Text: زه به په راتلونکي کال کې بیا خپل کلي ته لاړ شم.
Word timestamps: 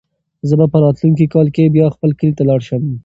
زه 0.47 0.53
به 0.59 0.65
په 0.73 0.77
راتلونکي 0.83 1.25
کال 1.33 1.47
کې 1.55 1.73
بیا 1.75 1.87
خپل 1.95 2.09
کلي 2.19 2.33
ته 2.37 2.43
لاړ 2.49 2.59
شم. 2.67 2.83